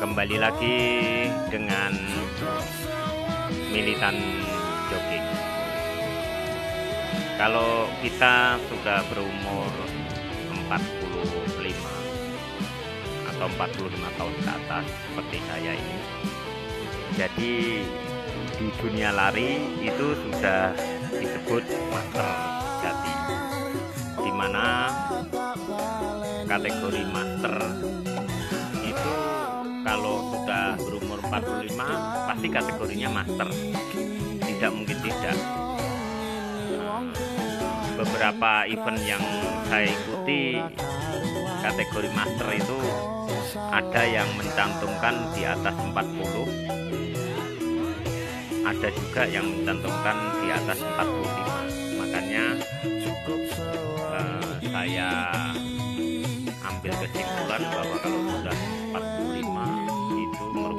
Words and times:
kembali 0.00 0.36
lagi 0.40 0.80
dengan 1.52 1.92
militan 3.68 4.16
jogging. 4.88 5.28
Kalau 7.36 7.84
kita 8.00 8.56
sudah 8.72 9.04
berumur 9.12 9.68
45 10.72 11.60
atau 13.28 13.46
45 13.60 14.16
tahun 14.16 14.34
ke 14.40 14.50
atas 14.50 14.84
seperti 14.88 15.38
saya 15.48 15.72
ini 15.76 15.98
jadi 17.16 17.54
di 18.60 18.66
dunia 18.80 19.10
lari 19.12 19.60
itu 19.80 20.06
sudah 20.28 20.72
disebut 21.12 21.64
master 21.90 22.28
jati 22.84 23.14
di 24.20 24.30
mana 24.32 24.92
kategori 26.46 27.02
master 27.10 27.56
kalau 30.00 30.32
sudah 30.32 30.80
berumur 30.80 31.20
45 31.28 31.76
pasti 32.24 32.48
kategorinya 32.48 33.20
master. 33.20 33.52
Tidak 34.40 34.72
mungkin 34.72 34.96
tidak. 35.04 35.36
Beberapa 38.00 38.64
event 38.64 38.96
yang 39.04 39.20
saya 39.68 39.92
ikuti 39.92 40.56
kategori 41.60 42.08
master 42.16 42.48
itu 42.48 42.80
ada 43.68 44.02
yang 44.08 44.24
mencantumkan 44.40 45.36
di 45.36 45.44
atas 45.44 45.76
40 45.76 45.92
ada 48.64 48.88
juga 48.88 49.22
yang 49.28 49.44
mencantumkan 49.44 50.16
di 50.40 50.48
atas 50.48 50.80
45 50.80 52.00
makanya 52.00 52.44
eh, 54.16 54.48
saya 54.64 55.10
ambil 56.80 56.92
kesimpulan 57.04 57.62
bahwa 57.68 57.96
kalau 58.00 58.20
sudah 58.24 58.29
45 58.29 58.29
itu 58.29 58.29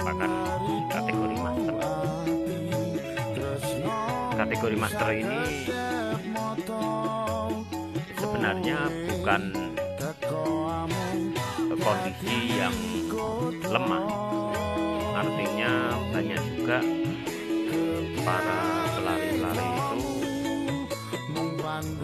merupakan 0.01 0.33
kategori 0.89 1.37
master. 1.37 1.75
Kategori 4.33 4.75
master 4.81 5.09
ini 5.13 5.41
sebenarnya 8.17 8.79
bukan 9.13 9.41
kondisi 11.77 12.37
yang 12.57 12.73
lemah. 13.69 14.09
Artinya 15.21 15.93
banyak 16.09 16.41
juga 16.57 16.79
para 18.25 18.59
pelari-pelari 18.97 19.65
itu 19.69 20.01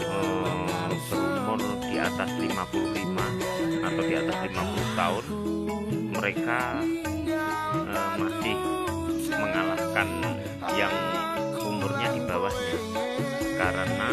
eh, 0.05 0.93
berumur 1.09 1.61
di 1.81 1.97
atas 1.97 2.29
55 2.29 3.89
atau 3.89 4.01
di 4.05 4.13
atas 4.21 4.37
50 4.53 4.99
tahun 5.01 5.25
mereka 6.13 6.61
eh, 7.75 8.11
masih 8.21 8.57
mengalahkan 9.35 10.09
yang 10.75 10.95
umurnya 11.59 12.07
di 12.15 12.21
bawahnya. 12.23 12.77
Karena 13.57 14.11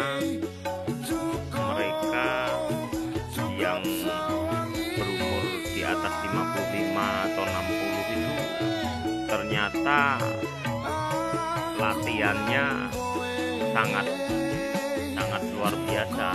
mereka 1.53 2.29
yang 3.55 3.83
berumur 4.95 5.43
di 5.71 5.81
atas 5.85 6.13
55 6.25 6.97
atau 6.99 7.43
60 7.43 8.15
itu 8.15 8.33
ternyata 9.25 10.01
latihannya 11.79 12.65
sangat 13.71 14.07
sangat 15.15 15.41
luar 15.55 15.73
biasa. 15.85 16.29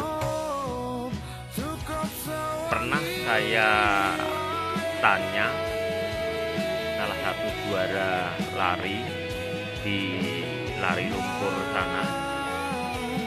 Pernah 2.71 3.03
saya 3.27 3.71
tanya 5.03 5.49
satu 7.21 7.49
juara 7.69 8.33
lari 8.57 9.01
di 9.85 10.01
lari 10.81 11.07
lumpur 11.09 11.55
sana 11.73 12.05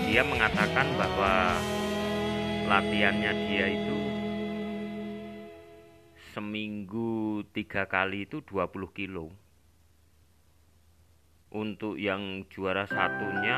dia 0.09 0.21
mengatakan 0.21 0.87
bahwa 0.97 1.33
latihannya 2.69 3.31
dia 3.49 3.65
itu 3.73 4.03
seminggu 6.33 7.45
tiga 7.53 7.85
kali 7.85 8.25
itu 8.25 8.41
20 8.41 8.89
kilo. 8.97 9.29
Untuk 11.53 12.01
yang 12.01 12.49
juara 12.49 12.89
satunya 12.89 13.57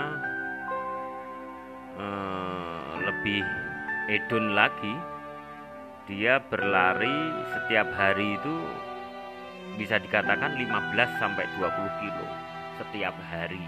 eh, 1.95 2.88
lebih 3.07 3.44
edun 4.12 4.51
lagi. 4.51 4.95
Dia 6.06 6.38
berlari 6.38 7.18
setiap 7.50 7.90
hari 7.97 8.38
itu 8.38 8.56
bisa 9.75 10.00
dikatakan 10.00 10.56
15 10.58 11.22
sampai 11.22 11.46
20 11.59 12.02
kilo 12.02 12.28
setiap 12.81 13.16
hari. 13.31 13.63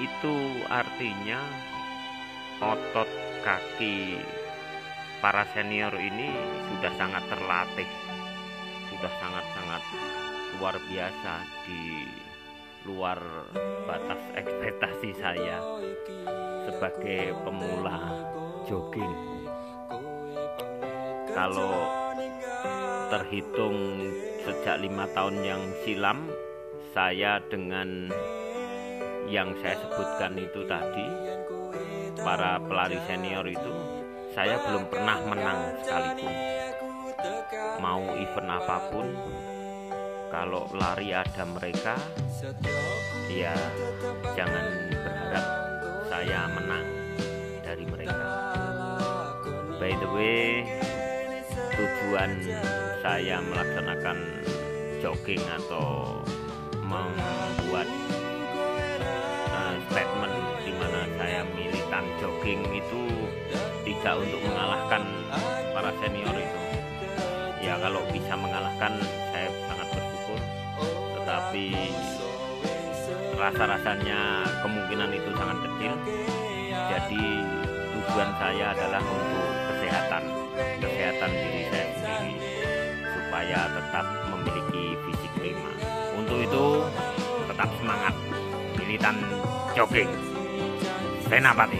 Itu 0.00 0.34
artinya 0.68 1.40
otot 2.58 3.10
kaki 3.46 4.18
para 5.22 5.46
senior 5.54 5.94
ini 5.94 6.30
sudah 6.70 6.92
sangat 6.98 7.22
terlatih 7.30 7.90
sudah 8.98 9.14
sangat-sangat 9.22 9.82
luar 10.58 10.74
biasa 10.90 11.32
di 11.62 12.02
luar 12.82 13.20
batas 13.86 14.18
ekspektasi 14.34 15.14
saya 15.14 15.62
sebagai 16.66 17.30
pemula 17.46 18.26
jogging. 18.66 19.14
Kalau 21.30 22.07
terhitung 23.08 23.76
sejak 24.44 24.84
lima 24.84 25.08
tahun 25.16 25.40
yang 25.40 25.62
silam 25.84 26.28
saya 26.92 27.40
dengan 27.48 28.12
yang 29.28 29.52
saya 29.60 29.76
sebutkan 29.80 30.36
itu 30.36 30.64
tadi 30.68 31.08
para 32.20 32.60
pelari 32.60 33.00
senior 33.08 33.44
itu 33.48 33.74
saya 34.36 34.60
belum 34.60 34.84
pernah 34.92 35.18
menang 35.24 35.60
sekalipun. 35.82 36.34
Mau 37.80 38.04
event 38.14 38.50
apa 38.60 38.76
pun 38.92 39.06
kalau 40.28 40.68
lari 40.76 41.10
ada 41.16 41.44
mereka 41.48 41.96
ya 43.32 43.56
jangan 44.36 44.64
berharap 44.92 45.46
saya 46.12 46.40
menang 46.52 46.86
dari 47.64 47.84
mereka. 47.88 48.28
By 49.80 49.92
the 49.96 50.08
way 50.12 50.66
tujuan 51.78 52.30
saya 52.98 53.38
melaksanakan 53.38 54.18
jogging 54.98 55.42
atau 55.62 56.18
membuat 56.82 57.86
uh, 59.54 59.74
statement 59.86 60.34
di 60.66 60.72
mana 60.74 61.06
saya 61.14 61.40
militan 61.54 62.04
jogging 62.18 62.62
itu 62.74 63.02
tidak 63.86 64.14
untuk 64.18 64.40
mengalahkan 64.42 65.02
para 65.70 65.90
senior 66.02 66.34
itu. 66.34 66.60
Ya 67.62 67.78
kalau 67.78 68.02
bisa 68.10 68.34
mengalahkan 68.34 68.98
saya 69.30 69.48
sangat 69.70 69.88
bersyukur. 69.94 70.40
Tetapi 71.22 71.66
rasa-rasanya 73.38 74.20
kemungkinan 74.66 75.10
itu 75.14 75.30
sangat 75.38 75.58
kecil. 75.70 75.92
Jadi 76.88 77.24
tujuan 77.94 78.30
saya 78.42 78.74
adalah 78.74 79.02
untuk 79.06 79.50
kesehatan 79.70 80.22
kesehatan 80.82 81.30
diri 81.30 81.62
saya 81.70 81.97
supaya 83.38 83.70
tetap 83.70 84.02
memiliki 84.34 84.98
fisik 85.06 85.30
prima. 85.38 85.70
Untuk 86.18 86.42
itu 86.42 86.82
tetap 87.46 87.70
semangat. 87.78 88.10
Militan 88.74 89.14
jogging. 89.78 90.10
Senapati 91.30 91.78